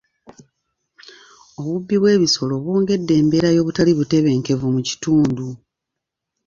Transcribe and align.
Obubbi 1.59 1.95
bw'ebisolo 1.99 2.53
bwongedde 2.63 3.13
embeera 3.21 3.49
y'obutali 3.55 3.91
butebenkevu 3.97 4.67
mu 4.75 4.81
kitundu. 4.87 5.45